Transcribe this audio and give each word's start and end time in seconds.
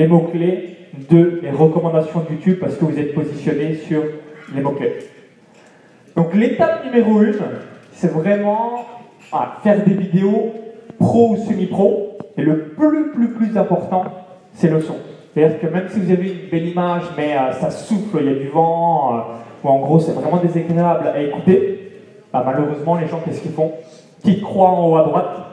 les 0.00 0.06
mots-clés 0.06 0.76
de 1.10 1.40
les 1.42 1.50
recommandations 1.50 2.20
de 2.20 2.34
YouTube 2.34 2.56
parce 2.58 2.74
que 2.76 2.86
vous 2.86 2.98
êtes 2.98 3.14
positionné 3.14 3.74
sur 3.74 4.02
les 4.54 4.62
mots-clés. 4.62 4.96
Donc 6.16 6.34
l'étape 6.34 6.86
numéro 6.86 7.20
une, 7.20 7.34
c'est 7.92 8.10
vraiment 8.10 8.86
ah, 9.30 9.58
faire 9.62 9.84
des 9.84 9.92
vidéos 9.92 10.54
pro 10.98 11.32
ou 11.32 11.36
semi-pro. 11.36 12.16
Et 12.38 12.42
le 12.42 12.68
plus, 12.68 13.10
plus, 13.10 13.28
plus 13.28 13.58
important, 13.58 14.04
c'est 14.54 14.70
le 14.70 14.80
son. 14.80 14.96
C'est-à-dire 15.34 15.60
que 15.60 15.66
même 15.66 15.86
si 15.90 16.00
vous 16.00 16.10
avez 16.10 16.28
une 16.28 16.50
belle 16.50 16.68
image, 16.68 17.02
mais 17.18 17.36
euh, 17.36 17.52
ça 17.52 17.70
souffle, 17.70 18.18
il 18.22 18.26
y 18.26 18.30
a 18.30 18.38
du 18.38 18.48
vent, 18.48 19.14
euh, 19.14 19.20
ou 19.62 19.68
en 19.68 19.80
gros 19.80 19.98
c'est 19.98 20.12
vraiment 20.12 20.38
désagréable 20.38 21.08
à 21.08 21.20
écouter, 21.20 21.92
bah, 22.32 22.42
malheureusement 22.46 22.96
les 22.96 23.06
gens 23.06 23.20
qu'est-ce 23.22 23.42
qu'ils 23.42 23.52
font? 23.52 23.72
Petite 24.22 24.42
croix 24.42 24.70
en 24.70 24.88
haut 24.88 24.96
à 24.96 25.04
droite, 25.04 25.49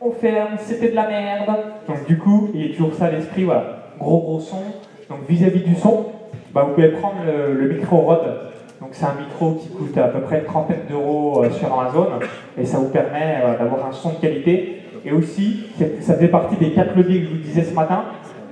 on 0.00 0.10
ferme, 0.12 0.56
c'était 0.58 0.90
de 0.90 0.96
la 0.96 1.08
merde. 1.08 1.50
Donc 1.86 2.06
du 2.06 2.18
coup, 2.18 2.50
il 2.54 2.66
y 2.66 2.70
a 2.70 2.74
toujours 2.74 2.94
ça 2.94 3.06
à 3.06 3.10
l'esprit, 3.10 3.44
voilà, 3.44 3.84
gros 3.98 4.20
gros 4.20 4.40
son. 4.40 4.62
Donc 5.08 5.28
vis-à-vis 5.28 5.60
du 5.60 5.74
son, 5.74 6.06
bah, 6.52 6.64
vous 6.66 6.74
pouvez 6.74 6.88
prendre 6.88 7.16
le, 7.26 7.68
micro 7.68 7.98
Rode. 7.98 8.50
Donc 8.80 8.90
c'est 8.92 9.04
un 9.04 9.14
micro 9.18 9.54
qui 9.54 9.68
coûte 9.68 9.96
à 9.98 10.08
peu 10.08 10.20
près 10.20 10.38
une 10.38 10.46
trentaine 10.46 10.86
d'euros 10.88 11.44
euh, 11.44 11.50
sur 11.50 11.78
Amazon 11.78 12.06
et 12.56 12.64
ça 12.64 12.78
vous 12.78 12.88
permet 12.88 13.42
d'avoir 13.58 13.86
un 13.86 13.92
son 13.92 14.10
de 14.10 14.14
qualité. 14.14 14.76
Et 15.04 15.12
aussi, 15.12 15.66
ça 16.00 16.14
fait 16.14 16.28
partie 16.28 16.56
des 16.56 16.72
quatre 16.72 16.96
leviers 16.96 17.20
que 17.20 17.26
je 17.26 17.30
vous 17.30 17.42
disais 17.42 17.62
ce 17.62 17.74
matin, 17.74 18.04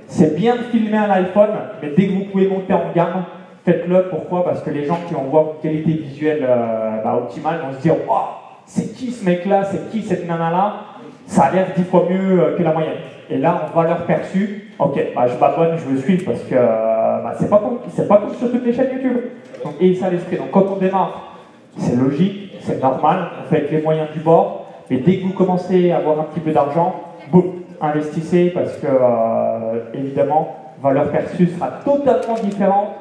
c'est 0.07 0.35
bien 0.35 0.55
de 0.55 0.61
filmer 0.63 0.97
un 0.97 1.09
iPhone, 1.11 1.51
mais 1.81 1.91
dès 1.95 2.07
que 2.07 2.13
vous 2.13 2.25
pouvez 2.31 2.47
monter 2.47 2.73
en 2.73 2.91
gamme, 2.95 3.25
faites-le. 3.63 4.09
Pourquoi? 4.09 4.43
Parce 4.43 4.63
que 4.63 4.71
les 4.71 4.85
gens 4.85 4.97
qui 5.07 5.13
vont 5.13 5.25
voir 5.25 5.45
une 5.45 5.61
qualité 5.61 5.91
visuelle 5.93 6.45
euh, 6.47 7.03
bah, 7.03 7.15
optimale 7.15 7.59
vont 7.61 7.77
se 7.77 7.81
dire 7.81 7.95
Waouh, 8.07 8.25
c'est 8.65 8.95
qui 8.95 9.11
ce 9.11 9.23
mec-là? 9.23 9.63
C'est 9.63 9.91
qui 9.91 10.01
cette 10.01 10.27
nana-là? 10.27 10.88
Ça 11.29 11.43
a 11.43 11.51
l'air 11.51 11.67
dix 11.77 11.83
fois 11.83 12.07
mieux 12.09 12.41
euh, 12.41 12.57
que 12.57 12.63
la 12.63 12.73
moyenne. 12.73 12.97
Et 13.29 13.37
là, 13.37 13.69
on 13.71 13.79
va 13.79 13.87
leur 13.87 14.05
perçu 14.07 14.73
Ok, 14.79 14.97
bah, 15.15 15.27
je 15.27 15.37
m'abonne, 15.39 15.77
je 15.77 15.83
veux 15.83 16.01
suivre 16.01 16.25
parce 16.25 16.41
que 16.41 16.55
euh, 16.55 17.21
bah, 17.21 17.33
c'est 17.39 17.49
pas, 17.49 17.59
comme, 17.59 18.07
pas 18.07 18.17
comme 18.17 18.33
sur 18.33 18.51
toutes 18.51 18.65
les 18.65 18.73
chaînes 18.73 18.93
YouTube. 18.93 19.17
Donc, 19.63 19.73
et 19.79 19.93
ça 19.93 20.09
l'esprit. 20.09 20.37
Donc, 20.37 20.49
quand 20.51 20.65
on 20.71 20.77
démarre, 20.77 21.37
c'est 21.77 21.95
logique, 21.95 22.55
c'est 22.61 22.81
normal, 22.81 23.27
on 23.39 23.47
fait 23.47 23.57
avec 23.57 23.71
les 23.71 23.81
moyens 23.83 24.07
du 24.11 24.21
bord. 24.21 24.65
Mais 24.89 24.97
dès 24.97 25.17
que 25.17 25.25
vous 25.25 25.33
commencez 25.33 25.91
à 25.91 25.97
avoir 25.97 26.19
un 26.19 26.23
petit 26.23 26.39
peu 26.39 26.51
d'argent, 26.51 26.95
boum, 27.31 27.61
investissez 27.79 28.49
parce 28.49 28.75
que, 28.77 28.87
euh, 28.87 29.83
évidemment, 29.93 30.55
valeur 30.81 31.11
perçue 31.11 31.47
sera 31.47 31.67
totalement 31.85 32.41
différente, 32.41 32.95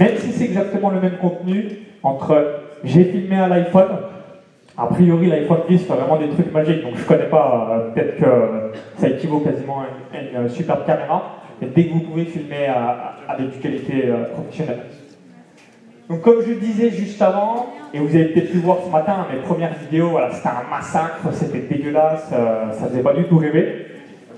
même 0.00 0.16
si 0.16 0.32
c'est 0.32 0.44
exactement 0.44 0.88
le 0.88 1.00
même 1.00 1.18
contenu, 1.20 1.80
entre 2.02 2.60
j'ai 2.82 3.04
filmé 3.04 3.36
à 3.36 3.48
l'iPhone, 3.48 3.88
a 4.78 4.86
priori 4.86 5.26
l'iPhone 5.26 5.62
10 5.68 5.86
fait 5.86 5.92
vraiment 5.92 6.18
des 6.18 6.28
trucs 6.28 6.52
magiques, 6.52 6.82
donc 6.82 6.94
je 6.94 7.02
ne 7.02 7.06
connais 7.06 7.28
pas, 7.28 7.68
euh, 7.70 7.90
peut-être 7.90 8.16
que 8.16 8.78
ça 8.96 9.08
équivaut 9.08 9.40
quasiment 9.40 9.80
à 9.80 10.16
une, 10.16 10.42
une, 10.44 10.48
superbe 10.48 10.86
caméra, 10.86 11.40
mais 11.60 11.66
dès 11.74 11.86
que 11.86 11.94
vous 11.94 12.00
pouvez 12.00 12.24
filmer 12.24 12.68
avec 13.28 13.54
une 13.54 13.60
qualité 13.60 14.04
euh, 14.06 14.32
professionnelle. 14.32 14.82
Donc 16.08 16.22
comme 16.22 16.42
je 16.46 16.52
disais 16.52 16.90
juste 16.90 17.20
avant, 17.20 17.74
et 17.92 17.98
vous 17.98 18.14
avez 18.14 18.26
peut-être 18.26 18.52
pu 18.52 18.58
voir 18.58 18.78
ce 18.86 18.90
matin 18.90 19.26
mes 19.32 19.40
premières 19.40 19.74
vidéos, 19.74 20.10
voilà, 20.10 20.30
c'était 20.30 20.48
un 20.48 20.70
massacre, 20.70 21.26
c'était 21.32 21.74
dégueulasse, 21.74 22.28
ça 22.30 22.86
faisait 22.86 23.02
pas 23.02 23.12
du 23.12 23.24
tout 23.24 23.36
rêver. 23.36 23.86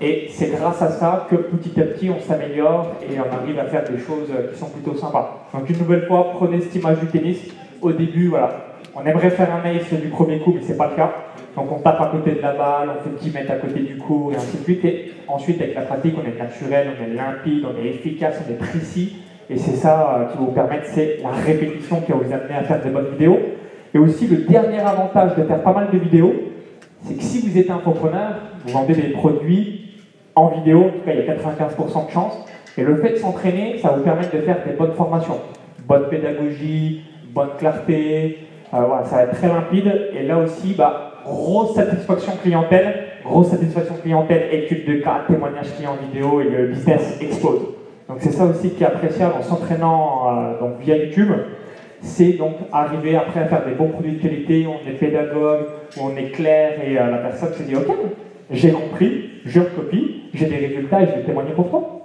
Et 0.01 0.27
c'est 0.31 0.47
grâce 0.47 0.81
à 0.81 0.89
ça 0.89 1.27
que 1.29 1.35
petit 1.35 1.79
à 1.79 1.83
petit 1.83 2.09
on 2.09 2.19
s'améliore 2.19 2.87
et 3.03 3.17
on 3.19 3.41
arrive 3.41 3.59
à 3.59 3.65
faire 3.65 3.83
des 3.83 3.99
choses 3.99 4.29
qui 4.51 4.59
sont 4.59 4.69
plutôt 4.69 4.95
sympas. 4.95 5.47
Donc 5.53 5.69
une 5.69 5.77
nouvelle 5.77 6.07
fois, 6.07 6.31
prenez 6.33 6.59
cette 6.59 6.75
image 6.75 6.99
du 6.99 7.07
tennis. 7.07 7.37
Au 7.81 7.91
début, 7.91 8.27
voilà, 8.27 8.70
on 8.95 9.05
aimerait 9.05 9.29
faire 9.29 9.49
un 9.53 9.63
ace 9.69 9.93
du 9.93 10.09
premier 10.09 10.39
coup, 10.39 10.53
mais 10.53 10.61
c'est 10.61 10.77
pas 10.77 10.89
le 10.89 10.95
cas. 10.95 11.11
Donc 11.55 11.71
on 11.71 11.79
tape 11.79 11.99
à 11.99 12.07
côté 12.07 12.31
de 12.31 12.41
la 12.41 12.53
balle, 12.53 12.89
on 12.97 13.03
fait 13.03 13.23
10 13.23 13.33
mètres 13.33 13.51
à 13.51 13.55
côté 13.55 13.79
du 13.81 13.97
cours 13.97 14.33
et 14.33 14.35
ainsi 14.35 14.57
de 14.57 14.63
suite. 14.63 14.85
Et 14.85 15.13
ensuite, 15.27 15.61
avec 15.61 15.75
la 15.75 15.81
pratique, 15.81 16.15
on 16.17 16.27
est 16.27 16.37
naturel, 16.37 16.89
on 16.99 17.03
est 17.03 17.13
limpide, 17.13 17.65
on 17.65 17.81
est 17.81 17.87
efficace, 17.87 18.41
on 18.45 18.51
est 18.51 18.57
précis. 18.57 19.17
Et 19.49 19.57
c'est 19.57 19.75
ça 19.75 20.15
euh, 20.15 20.25
qui 20.25 20.37
va 20.37 20.43
vous 20.43 20.51
permettre, 20.51 20.85
c'est 20.85 21.17
la 21.21 21.31
répétition 21.31 22.01
qui 22.01 22.11
va 22.11 22.17
vous 22.17 22.33
amener 22.33 22.55
à 22.55 22.63
faire 22.63 22.81
des 22.81 22.89
bonnes 22.89 23.09
vidéos. 23.11 23.39
Et 23.93 23.97
aussi, 23.97 24.27
le 24.27 24.37
dernier 24.37 24.79
avantage 24.79 25.35
de 25.35 25.43
faire 25.43 25.61
pas 25.61 25.73
mal 25.73 25.89
de 25.91 25.97
vidéos, 25.97 26.33
c'est 27.03 27.15
que 27.15 27.23
si 27.23 27.47
vous 27.47 27.57
êtes 27.57 27.69
entrepreneur, 27.69 28.35
vous 28.65 28.71
vendez 28.71 28.93
des 28.93 29.09
produits 29.09 29.81
en 30.35 30.47
vidéo, 30.49 30.85
en 30.85 30.89
tout 30.89 30.99
cas 31.05 31.11
il 31.13 31.25
y 31.25 31.29
a 31.29 31.35
95% 31.35 32.07
de 32.07 32.11
chance. 32.11 32.33
Et 32.77 32.83
le 32.83 32.95
fait 32.95 33.11
de 33.11 33.15
s'entraîner, 33.17 33.77
ça 33.79 33.89
vous 33.89 34.03
permet 34.03 34.25
de 34.25 34.39
faire 34.41 34.59
des 34.65 34.73
bonnes 34.73 34.93
formations. 34.93 35.39
Bonne 35.85 36.07
pédagogie, 36.09 37.01
bonne 37.33 37.49
clarté, 37.57 38.37
euh, 38.73 38.85
voilà, 38.85 39.03
ça 39.05 39.17
va 39.17 39.23
être 39.23 39.37
très 39.37 39.47
limpide. 39.47 39.91
Et 40.13 40.23
là 40.23 40.37
aussi, 40.37 40.73
bah, 40.73 41.13
grosse 41.23 41.75
satisfaction 41.75 42.33
clientèle, 42.41 43.05
grosse 43.23 43.49
satisfaction 43.49 43.95
clientèle, 44.01 44.47
étude 44.51 44.85
de 44.85 44.95
cas, 45.01 45.23
témoignage 45.27 45.75
client 45.75 45.95
vidéo 46.01 46.41
et 46.41 46.45
le 46.45 46.67
business 46.67 47.17
explose. 47.21 47.61
Donc 48.07 48.17
c'est 48.19 48.31
ça 48.31 48.45
aussi 48.45 48.71
qui 48.71 48.83
est 48.83 48.87
appréciable 48.87 49.35
en 49.39 49.41
s'entraînant 49.41 50.27
euh, 50.27 50.59
donc 50.59 50.79
via 50.79 50.97
YouTube. 50.97 51.31
C'est 52.01 52.33
donc 52.33 52.55
arriver 52.71 53.15
après 53.15 53.41
à 53.41 53.45
faire 53.45 53.63
des 53.65 53.73
bons 53.73 53.89
produits 53.89 54.13
de 54.13 54.21
qualité, 54.21 54.67
on 54.67 54.89
est 54.89 54.93
pédagogue, 54.93 55.67
on 56.01 56.15
est 56.17 56.31
clair 56.31 56.73
et 56.83 56.97
euh, 56.97 57.11
la 57.11 57.17
personne 57.17 57.53
se 57.53 57.63
dit 57.63 57.75
ok, 57.75 57.93
j'ai 58.49 58.71
compris, 58.71 59.29
je 59.45 59.59
recopie, 59.59 60.23
j'ai 60.33 60.47
des 60.47 60.57
résultats 60.57 61.03
et 61.03 61.05
je 61.05 61.11
vais 61.11 61.23
témoigner 61.23 61.51
pour 61.51 61.69
toi. 61.69 62.00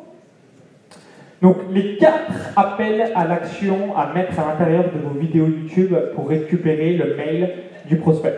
Donc 1.43 1.57
les 1.71 1.97
quatre 1.97 2.33
appels 2.57 3.13
à 3.15 3.27
l'action 3.27 3.97
à 3.97 4.13
mettre 4.15 4.39
à 4.41 4.47
l'intérieur 4.49 4.85
de 4.85 4.99
vos 5.07 5.19
vidéos 5.19 5.47
YouTube 5.47 5.95
pour 6.15 6.29
récupérer 6.29 6.95
le 6.95 7.15
mail 7.17 7.51
du 7.87 7.97
prospect. 7.97 8.35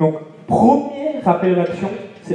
Donc 0.00 0.14
premier 0.46 1.20
appel 1.24 1.54
à 1.54 1.58
l'action, 1.58 1.88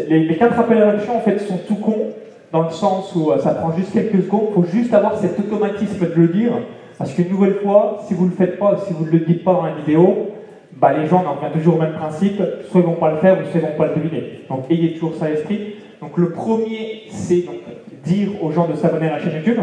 les, 0.07 0.35
quatre 0.38 0.59
appels 0.59 0.81
à 0.81 0.94
l'action 0.94 1.17
en 1.17 1.22
fait 1.22 1.39
sont 1.39 1.57
tout 1.67 1.75
cons 1.75 2.09
dans 2.51 2.63
le 2.63 2.69
sens 2.69 3.16
où 3.16 3.31
euh, 3.31 3.39
ça 3.39 3.56
prend 3.56 3.75
juste 3.75 3.91
quelques 3.91 4.23
secondes, 4.23 4.50
il 4.50 4.53
faut 4.53 4.69
juste 4.69 4.94
avoir 4.94 5.17
cet 5.17 5.39
automatisme 5.39 6.07
de 6.07 6.13
le 6.13 6.28
dire, 6.28 6.51
parce 7.00 7.12
qu'une 7.12 7.29
nouvelle 7.29 7.56
fois, 7.56 8.00
si 8.07 8.13
vous 8.13 8.25
ne 8.25 8.29
le 8.29 8.35
faites 8.35 8.59
pas, 8.59 8.78
si 8.85 8.94
vous 8.94 9.06
ne 9.06 9.09
le 9.09 9.19
dites 9.22 9.44
pas 9.44 9.53
dans 9.53 9.66
la 9.66 9.73
vidéo, 9.73 10.28
bah, 10.73 10.94
les 10.94 11.07
gens 11.07 11.23
en 11.25 11.33
reviennent 11.33 11.53
toujours 11.53 11.75
au 11.75 11.79
même 11.79 11.94
principe, 11.94 12.38
soit 12.69 12.81
ils 12.81 12.88
ne 12.88 12.94
vont 12.94 13.00
pas 13.00 13.12
le 13.12 13.17
faire, 13.17 13.39
ou 13.39 13.50
soit 13.50 13.59
ils 13.59 13.63
ne 13.63 13.72
vont 13.72 13.78
pas 13.78 13.88
le 13.88 13.95
deviner. 13.95 14.41
Donc 14.50 14.66
ayez 14.69 14.94
toujours 14.94 15.16
ça 15.16 15.25
à 15.25 15.29
l'esprit. 15.29 15.78
Donc 16.00 16.16
le 16.17 16.29
premier, 16.29 17.03
c'est 17.09 17.45
donc 17.45 17.56
dire 18.03 18.43
aux 18.43 18.51
gens 18.51 18.67
de 18.67 18.75
s'abonner 18.75 19.07
à 19.07 19.13
la 19.13 19.19
chaîne 19.19 19.35
YouTube. 19.35 19.59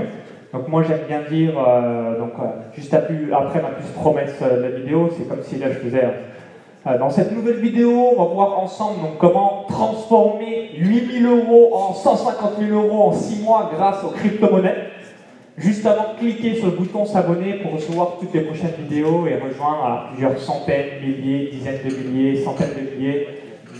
Donc 0.52 0.68
moi 0.68 0.82
j'aime 0.82 1.06
bien 1.06 1.20
dire, 1.30 1.52
euh, 1.56 2.18
donc 2.18 2.32
euh, 2.40 2.44
juste 2.74 2.92
après 2.92 3.62
ma 3.62 3.68
puce 3.68 3.90
promesse 3.94 4.34
euh, 4.42 4.56
de 4.56 4.62
la 4.62 4.70
vidéo, 4.70 5.08
c'est 5.16 5.28
comme 5.28 5.42
si 5.42 5.58
là 5.58 5.70
je 5.70 5.78
faisais 5.78 6.02
dans 6.98 7.10
cette 7.10 7.30
nouvelle 7.32 7.58
vidéo, 7.58 8.14
on 8.16 8.22
va 8.22 8.32
voir 8.32 8.58
ensemble 8.58 9.02
donc, 9.02 9.18
comment 9.18 9.66
transformer 9.68 10.70
8000 10.78 11.26
euros 11.26 11.74
en 11.74 11.92
150 11.92 12.52
000 12.58 12.72
euros 12.72 13.08
en 13.08 13.12
6 13.12 13.42
mois 13.42 13.70
grâce 13.76 14.02
aux 14.02 14.08
crypto-monnaies. 14.08 14.88
Juste 15.58 15.84
avant, 15.84 16.14
cliquez 16.18 16.54
sur 16.54 16.66
le 16.66 16.72
bouton 16.72 17.04
s'abonner 17.04 17.58
pour 17.62 17.74
recevoir 17.74 18.16
toutes 18.18 18.32
les 18.32 18.40
prochaines 18.40 18.72
vidéos 18.78 19.26
et 19.26 19.34
rejoindre 19.34 20.06
plusieurs 20.12 20.38
centaines, 20.38 21.02
milliers, 21.02 21.50
dizaines 21.52 21.80
de 21.84 21.94
milliers, 21.94 22.42
centaines 22.42 22.70
de 22.74 22.96
milliers 22.96 23.28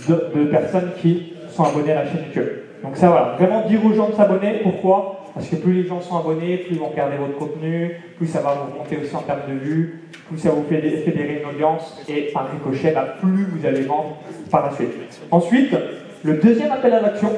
de, 0.07 0.45
personnes 0.45 0.91
qui 1.01 1.33
sont 1.49 1.65
abonnées 1.65 1.93
à 1.93 2.05
la 2.05 2.11
chaîne 2.11 2.25
YouTube. 2.27 2.49
Donc 2.83 2.97
ça 2.97 3.09
voilà, 3.09 3.37
vraiment 3.39 3.67
dire 3.67 3.85
aux 3.85 3.93
gens 3.93 4.09
de 4.09 4.15
s'abonner. 4.15 4.61
Pourquoi? 4.63 5.17
Parce 5.35 5.49
que 5.49 5.57
plus 5.57 5.73
les 5.73 5.89
gens 5.89 6.01
sont 6.01 6.17
abonnés, 6.19 6.59
plus 6.59 6.75
ils 6.75 6.81
vont 6.81 6.89
regarder 6.89 7.17
votre 7.17 7.37
contenu, 7.39 7.97
plus 8.17 8.27
ça 8.27 8.41
va 8.41 8.55
vous 8.55 8.79
monter 8.79 8.99
aussi 9.01 9.15
en 9.15 9.21
termes 9.21 9.49
de 9.49 9.55
vues, 9.55 10.01
plus 10.29 10.39
ça 10.39 10.51
vous 10.51 10.65
fait 10.69 10.81
fédérer 10.81 11.43
une 11.43 11.55
audience 11.55 12.03
et 12.09 12.31
par 12.33 12.51
ricochet, 12.51 12.93
bah, 12.93 13.15
plus 13.21 13.45
vous 13.45 13.65
allez 13.65 13.83
vendre 13.83 14.17
par 14.51 14.65
la 14.67 14.73
suite. 14.73 14.91
Ensuite, 15.31 15.75
le 16.25 16.35
deuxième 16.35 16.73
appel 16.73 16.93
à 16.95 17.01
l'action, 17.01 17.31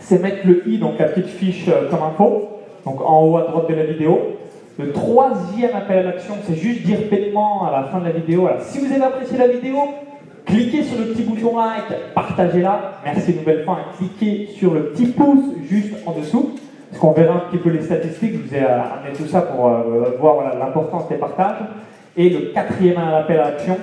c'est 0.00 0.22
mettre 0.22 0.46
le 0.46 0.66
i, 0.68 0.78
donc 0.78 0.98
la 0.98 1.06
petite 1.06 1.28
fiche 1.28 1.68
euh, 1.68 1.90
comme 1.90 2.02
info 2.02 2.56
donc 2.86 3.00
en 3.02 3.24
haut 3.24 3.36
à 3.36 3.42
droite 3.42 3.68
de 3.68 3.74
la 3.74 3.84
vidéo. 3.84 4.38
Le 4.78 4.92
troisième 4.92 5.74
appel 5.74 5.98
à 5.98 6.02
l'action, 6.02 6.34
c'est 6.46 6.54
juste 6.54 6.82
dire 6.82 6.98
bêtement 7.10 7.66
à 7.66 7.72
la 7.72 7.84
fin 7.84 7.98
de 7.98 8.04
la 8.04 8.12
vidéo, 8.12 8.48
si 8.60 8.78
vous 8.78 8.92
avez 8.92 9.02
apprécié 9.02 9.36
la 9.38 9.48
vidéo, 9.48 9.76
cliquez 10.46 10.82
sur 10.82 10.98
le 10.98 11.06
petit 11.06 11.22
bouton 11.22 11.56
like, 11.56 12.14
partagez-la. 12.14 13.00
Merci 13.04 13.32
une 13.32 13.38
nouvelle 13.38 13.64
fois, 13.64 13.78
cliquez 13.98 14.48
sur 14.56 14.72
le 14.72 14.90
petit 14.90 15.06
pouce 15.06 15.44
juste 15.68 15.94
en 16.06 16.12
dessous, 16.12 16.52
parce 16.88 17.00
qu'on 17.00 17.12
verra 17.12 17.34
un 17.34 17.50
petit 17.50 17.58
peu 17.58 17.70
les 17.70 17.82
statistiques, 17.82 18.32
je 18.32 18.48
vous 18.48 18.54
ai 18.54 18.64
amené 18.64 19.12
tout 19.16 19.26
ça 19.26 19.42
pour 19.42 19.66
euh, 19.66 20.16
voir 20.18 20.56
l'importance 20.58 21.08
des 21.08 21.16
partages. 21.16 21.58
Et 22.16 22.30
le 22.30 22.52
quatrième 22.52 22.98
appel 22.98 23.38
à 23.40 23.50
l'action, 23.50 23.76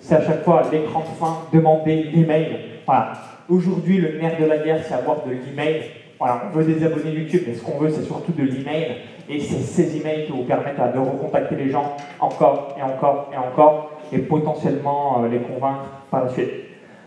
c'est 0.00 0.14
à 0.14 0.22
chaque 0.22 0.42
fois 0.44 0.62
l'écran 0.72 1.00
de 1.00 1.18
fin, 1.18 1.38
demander 1.52 2.04
l'email. 2.14 2.58
Voilà. 2.86 3.12
Aujourd'hui, 3.50 3.98
le 3.98 4.18
nerf 4.18 4.40
de 4.40 4.46
la 4.46 4.58
guerre, 4.58 4.80
c'est 4.86 4.94
avoir 4.94 5.18
de 5.26 5.32
l'email 5.32 5.82
on 6.20 6.56
veut 6.56 6.64
des 6.64 6.84
abonnés 6.84 7.10
YouTube, 7.10 7.42
mais 7.46 7.54
ce 7.54 7.62
qu'on 7.62 7.78
veut, 7.78 7.90
c'est 7.90 8.04
surtout 8.04 8.32
de 8.32 8.42
l'email. 8.42 8.96
Et 9.28 9.40
c'est 9.40 9.60
ces 9.60 9.96
emails 9.96 10.26
qui 10.26 10.32
vous 10.32 10.44
permettent 10.44 10.80
de 10.94 10.98
recontacter 10.98 11.56
les 11.56 11.70
gens 11.70 11.96
encore 12.20 12.76
et 12.78 12.82
encore 12.82 13.30
et 13.32 13.36
encore, 13.36 13.90
et 14.12 14.18
potentiellement 14.18 15.22
euh, 15.22 15.28
les 15.28 15.38
convaincre 15.38 15.90
par 16.10 16.24
la 16.24 16.30
suite. 16.30 16.50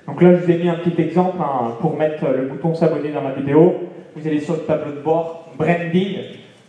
Donc 0.08 0.22
là, 0.22 0.36
je 0.36 0.44
vous 0.44 0.52
ai 0.52 0.58
mis 0.58 0.70
un 0.70 0.76
petit 0.76 1.02
exemple 1.02 1.38
hein, 1.42 1.74
pour 1.82 1.98
mettre 1.98 2.26
le 2.26 2.48
bouton 2.48 2.74
s'abonner 2.74 3.10
dans 3.10 3.24
la 3.24 3.32
vidéo. 3.32 3.74
Vous 4.16 4.26
allez 4.28 4.40
sur 4.40 4.54
le 4.54 4.62
tableau 4.62 4.92
de 4.92 5.02
bord, 5.02 5.50
branding. 5.58 6.18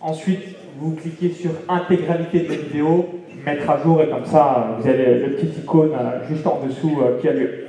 Ensuite, 0.01 0.57
vous 0.79 0.93
cliquez 0.93 1.31
sur 1.31 1.51
intégralité 1.69 2.41
de 2.41 2.49
la 2.49 2.57
vidéo, 2.57 3.07
mettre 3.45 3.71
à 3.71 3.79
jour, 3.83 4.03
et 4.03 4.09
comme 4.09 4.25
ça, 4.25 4.77
vous 4.79 4.89
avez 4.89 5.19
le 5.19 5.31
petit 5.33 5.61
icône 5.61 5.93
euh, 5.95 6.27
juste 6.29 6.47
en 6.47 6.61
dessous 6.65 6.99
euh, 7.01 7.21
qui 7.21 7.29
a 7.29 7.33
lieu. 7.33 7.67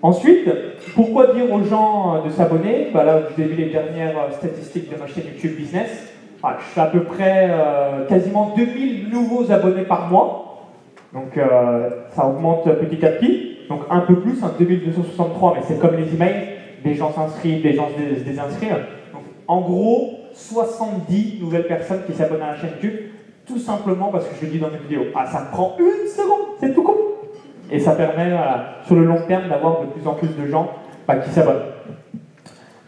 Ensuite, 0.00 0.48
pourquoi 0.94 1.34
dire 1.34 1.52
aux 1.52 1.64
gens 1.64 2.16
euh, 2.16 2.26
de 2.26 2.30
s'abonner? 2.30 2.88
Bah 2.94 3.02
Là, 3.02 3.20
vous 3.20 3.42
avez 3.42 3.52
vu 3.52 3.64
les 3.64 3.70
dernières 3.70 4.16
euh, 4.16 4.32
statistiques 4.32 4.92
de 4.92 4.96
ma 4.96 5.08
chaîne 5.08 5.24
YouTube 5.32 5.56
Business. 5.56 6.12
Ah, 6.42 6.56
je 6.60 6.64
fais 6.66 6.80
à 6.80 6.86
peu 6.86 7.02
près 7.02 7.48
euh, 7.50 8.06
quasiment 8.06 8.54
2000 8.56 9.08
nouveaux 9.08 9.50
abonnés 9.50 9.82
par 9.82 10.08
mois. 10.08 10.47
Donc 11.12 11.36
euh, 11.36 11.90
ça 12.10 12.26
augmente 12.26 12.64
petit 12.64 13.04
à 13.04 13.10
petit. 13.10 13.58
Donc 13.68 13.82
un 13.90 14.00
peu 14.00 14.16
plus, 14.20 14.42
hein, 14.42 14.52
2263, 14.58 15.54
mais 15.54 15.60
c'est 15.66 15.78
comme 15.78 15.96
les 15.96 16.14
emails. 16.14 16.48
Des 16.84 16.94
gens 16.94 17.12
s'inscrivent, 17.12 17.62
des 17.62 17.72
gens 17.72 17.88
se 17.88 18.22
désinscrivent. 18.22 18.86
Donc 19.12 19.22
en 19.46 19.60
gros, 19.60 20.14
70 20.32 21.38
nouvelles 21.40 21.66
personnes 21.66 22.02
qui 22.06 22.12
s'abonnent 22.12 22.42
à 22.42 22.52
la 22.52 22.56
chaîne 22.56 22.70
YouTube, 22.80 23.00
tout 23.46 23.58
simplement 23.58 24.08
parce 24.08 24.26
que 24.28 24.36
je 24.40 24.46
le 24.46 24.52
dis 24.52 24.58
dans 24.58 24.70
mes 24.70 24.78
vidéos. 24.78 25.06
Ah, 25.14 25.26
ça 25.26 25.48
prend 25.50 25.76
une 25.78 26.08
seconde, 26.08 26.56
c'est 26.60 26.74
tout 26.74 26.82
con. 26.82 26.94
Et 27.70 27.78
ça 27.80 27.92
permet, 27.92 28.34
sur 28.86 28.94
le 28.94 29.04
long 29.04 29.20
terme, 29.26 29.48
d'avoir 29.48 29.80
de 29.80 29.86
plus 29.86 30.06
en 30.06 30.14
plus 30.14 30.28
de 30.28 30.46
gens 30.46 30.70
bah, 31.06 31.16
qui 31.16 31.30
s'abonnent. 31.30 31.64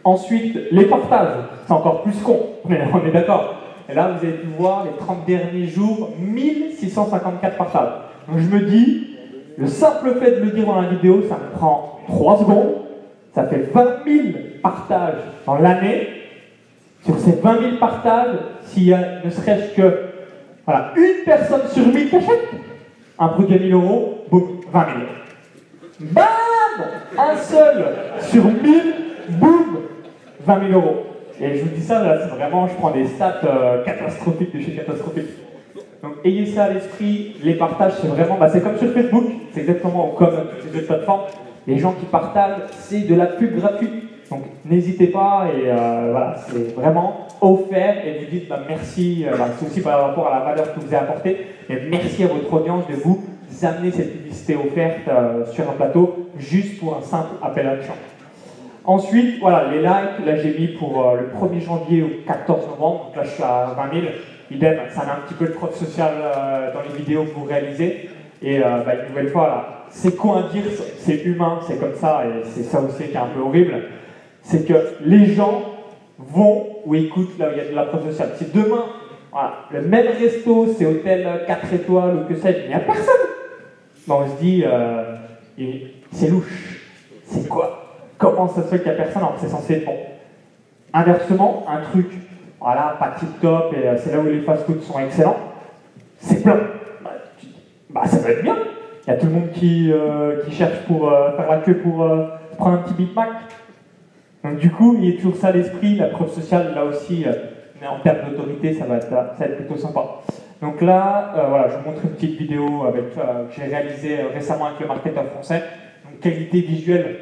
Ensuite, 0.03 0.57
les 0.71 0.85
partages, 0.85 1.35
c'est 1.67 1.73
encore 1.73 2.01
plus 2.01 2.19
con, 2.21 2.39
mais 2.67 2.79
on 2.93 3.05
est 3.05 3.11
d'accord. 3.11 3.55
Et 3.89 3.93
là, 3.93 4.07
vous 4.07 4.25
avez 4.25 4.37
pu 4.37 4.47
voir 4.57 4.85
les 4.85 4.97
30 4.97 5.25
derniers 5.25 5.67
jours, 5.67 6.11
1654 6.19 7.57
partages. 7.57 7.89
Donc 8.27 8.39
je 8.39 8.47
me 8.47 8.59
dis, 8.61 9.17
le 9.57 9.67
simple 9.67 10.15
fait 10.19 10.39
de 10.39 10.45
le 10.45 10.51
dire 10.51 10.65
dans 10.65 10.81
la 10.81 10.89
vidéo, 10.89 11.23
ça 11.27 11.35
me 11.37 11.57
prend 11.57 11.99
3 12.07 12.39
secondes, 12.39 12.73
ça 13.33 13.45
fait 13.47 13.69
20 13.73 13.83
000 14.05 14.27
partages 14.61 15.21
dans 15.45 15.55
l'année. 15.55 16.07
Sur 17.03 17.17
ces 17.19 17.31
20 17.31 17.59
000 17.61 17.77
partages, 17.79 18.35
s'il 18.65 18.83
y 18.83 18.93
a 18.93 19.23
ne 19.25 19.29
serait-ce 19.29 19.75
que 19.75 20.11
voilà, 20.65 20.93
une 20.95 21.25
personne 21.25 21.61
sur 21.71 21.87
1000 21.87 22.09
qui 22.09 22.15
achète 22.15 22.49
un 23.17 23.27
produit 23.29 23.55
à 23.55 23.59
1000 23.59 23.73
euros, 23.73 24.25
boum, 24.29 24.61
20 24.71 24.85
000. 24.85 24.97
Bam 26.11 26.25
Un 27.17 27.37
seul 27.37 27.85
sur 28.19 28.43
1000, 28.45 28.93
boum, 29.29 29.79
20 30.45 30.59
000 30.67 30.79
euros. 30.79 31.05
Et 31.39 31.57
je 31.57 31.63
vous 31.63 31.69
dis 31.69 31.81
ça, 31.81 32.03
là, 32.03 32.19
c'est 32.21 32.35
vraiment, 32.35 32.67
je 32.67 32.73
prends 32.75 32.91
des 32.91 33.07
stats 33.07 33.41
euh, 33.43 33.83
catastrophiques 33.83 34.55
de 34.55 34.61
chez 34.61 34.73
catastrophiques. 34.73 35.29
Donc 36.03 36.13
ayez 36.23 36.45
ça 36.45 36.63
à 36.65 36.69
l'esprit, 36.69 37.35
les 37.43 37.53
partages, 37.55 37.93
c'est 38.01 38.07
vraiment, 38.07 38.37
bah, 38.39 38.49
c'est 38.49 38.61
comme 38.61 38.77
sur 38.77 38.91
Facebook, 38.91 39.25
c'est 39.53 39.61
exactement 39.61 40.13
comme 40.17 40.33
toutes 40.59 40.71
les 40.71 40.79
autres 40.79 40.87
plateformes. 40.87 41.21
Les 41.67 41.77
gens 41.77 41.93
qui 41.93 42.05
partagent, 42.05 42.61
c'est 42.71 43.01
de 43.01 43.15
la 43.15 43.27
pub 43.27 43.55
gratuite. 43.55 43.91
Donc 44.29 44.43
n'hésitez 44.65 45.07
pas, 45.07 45.47
et 45.53 45.69
euh, 45.69 46.09
voilà, 46.11 46.35
c'est 46.47 46.73
vraiment 46.73 47.27
offert, 47.41 48.05
et 48.05 48.19
vous 48.19 48.31
dites 48.31 48.47
bah, 48.47 48.61
merci, 48.67 49.25
euh, 49.27 49.37
bah, 49.37 49.47
c'est 49.57 49.65
aussi 49.65 49.81
par 49.81 50.01
rapport 50.01 50.27
à 50.27 50.39
la 50.39 50.45
valeur 50.45 50.73
que 50.73 50.79
vous 50.79 50.87
avez 50.87 50.97
apportée, 50.97 51.47
et 51.69 51.75
merci 51.89 52.23
à 52.23 52.27
votre 52.27 52.51
audience 52.51 52.87
de 52.87 52.95
vous 52.95 53.21
amener 53.63 53.91
cette 53.91 54.13
publicité 54.13 54.55
offerte 54.55 55.07
sur 55.51 55.69
un 55.69 55.73
plateau, 55.73 56.29
juste 56.37 56.79
pour 56.79 56.97
un 56.97 57.01
simple 57.01 57.35
appel 57.43 57.67
à 57.67 57.75
l'action. 57.75 57.93
Ensuite, 58.83 59.39
voilà, 59.39 59.69
les 59.71 59.77
likes, 59.77 60.25
là 60.25 60.35
j'ai 60.37 60.57
mis 60.57 60.67
pour 60.69 61.07
euh, 61.07 61.17
le 61.17 61.27
1er 61.27 61.61
janvier 61.61 62.01
au 62.01 62.09
14 62.25 62.67
novembre, 62.67 63.05
donc 63.05 63.15
là 63.15 63.23
je 63.23 63.29
suis 63.29 63.43
à 63.43 63.75
20 63.77 63.99
000. 64.01 64.13
Idem, 64.51 64.79
ça 64.89 65.05
met 65.05 65.11
un 65.11 65.27
petit 65.27 65.33
peu 65.33 65.45
de 65.45 65.53
preuve 65.53 65.75
sociale 65.75 66.13
euh, 66.17 66.73
dans 66.73 66.81
les 66.81 66.97
vidéos 66.97 67.23
que 67.23 67.33
vous 67.33 67.45
réalisez. 67.45 68.09
Et 68.41 68.59
euh, 68.59 68.83
bah, 68.85 68.95
une 68.95 69.09
nouvelle 69.09 69.29
fois, 69.29 69.47
là, 69.47 69.85
c'est 69.89 70.09
dire, 70.09 70.63
c'est 70.97 71.23
humain, 71.23 71.59
c'est 71.65 71.79
comme 71.79 71.95
ça, 71.95 72.23
et 72.25 72.43
c'est 72.45 72.63
ça 72.63 72.81
aussi 72.81 73.03
qui 73.09 73.13
est 73.13 73.17
un 73.17 73.27
peu 73.27 73.39
horrible. 73.39 73.75
C'est 74.41 74.67
que 74.67 74.73
les 75.05 75.33
gens 75.33 75.63
vont 76.17 76.67
ou 76.85 76.95
écoutent 76.95 77.37
là 77.39 77.49
où 77.49 77.51
il 77.53 77.57
y 77.57 77.61
a 77.61 77.69
de 77.69 77.75
la 77.75 77.83
preuve 77.83 78.09
sociale. 78.09 78.31
Si 78.37 78.45
demain, 78.45 78.85
le 79.71 79.81
même 79.81 80.07
resto, 80.19 80.67
c'est 80.77 80.85
hôtel 80.85 81.27
4 81.47 81.73
étoiles 81.73 82.15
ou 82.15 82.27
que 82.27 82.35
sais-je, 82.39 82.63
il 82.63 82.67
n'y 82.67 82.73
a 82.73 82.79
personne. 82.79 83.13
on 84.09 84.27
se 84.27 84.41
dit, 84.41 84.63
c'est 86.11 86.27
louche. 86.27 86.79
C'est 87.25 87.47
quoi? 87.47 87.81
Comment 88.17 88.47
ça 88.47 88.63
se 88.63 88.67
fait 88.67 88.79
qu'il 88.79 88.91
n'y 88.91 88.97
a 88.99 89.03
personne 89.03 89.23
alors 89.23 89.37
c'est 89.39 89.47
censé 89.47 89.75
être 89.75 89.85
bon? 89.85 89.97
Inversement, 90.93 91.65
un 91.67 91.81
truc, 91.81 92.07
voilà, 92.61 92.95
pas 92.99 93.15
tip 93.17 93.41
top, 93.41 93.73
et 93.73 93.87
euh, 93.87 93.97
c'est 93.97 94.11
là 94.11 94.19
où 94.19 94.25
les 94.27 94.41
fast-foods 94.41 94.81
sont 94.81 94.99
excellents, 94.99 95.37
c'est 96.19 96.43
plein. 96.43 96.59
Bah, 97.03 97.09
bah, 97.89 98.05
ça 98.05 98.19
va 98.19 98.29
être 98.29 98.43
bien. 98.43 98.55
Il 99.07 99.09
y 99.09 99.13
a 99.13 99.17
tout 99.17 99.25
le 99.25 99.31
monde 99.31 99.51
qui, 99.51 99.91
euh, 99.91 100.43
qui 100.45 100.51
cherche 100.51 100.85
pour 100.85 101.11
euh, 101.11 101.35
faire 101.35 101.49
la 101.49 101.57
queue 101.57 101.77
pour 101.77 102.07
prendre 102.57 102.77
un 102.77 102.81
petit 102.83 102.93
Big 102.93 103.15
Mac. 103.15 103.29
Donc 104.43 104.57
du 104.57 104.69
coup, 104.69 104.95
il 104.99 105.09
y 105.09 105.13
a 105.13 105.17
toujours 105.17 105.35
ça 105.35 105.47
à 105.47 105.51
l'esprit, 105.51 105.95
la 105.95 106.07
preuve 106.07 106.31
sociale, 106.31 106.73
là 106.75 106.85
aussi, 106.85 107.25
mais 107.81 107.87
en 107.87 107.99
termes 107.99 108.29
d'autorité, 108.29 108.75
ça, 108.75 108.85
va 108.85 108.97
être, 108.97 109.09
ça 109.09 109.35
va 109.39 109.45
être 109.45 109.57
plutôt 109.57 109.77
sympa. 109.77 110.21
Donc 110.61 110.81
là, 110.81 111.33
voilà, 111.49 111.67
je 111.69 111.77
vous 111.77 111.89
montre 111.89 112.05
une 112.05 112.11
petite 112.11 112.37
vidéo 112.37 112.85
avec, 112.87 113.15
que 113.15 113.21
j'ai 113.55 113.63
réalisée 113.63 114.21
récemment 114.33 114.67
avec 114.67 114.79
le 114.79 114.87
marketeur 114.87 115.25
français. 115.25 115.63
Donc 116.05 116.19
qualité 116.19 116.61
visuelle 116.61 117.17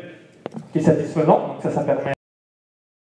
qui 0.73 0.79
est 0.79 0.81
satisfaisant, 0.81 1.47
donc 1.47 1.61
ça, 1.61 1.69
ça 1.69 1.81
permet 1.81 2.11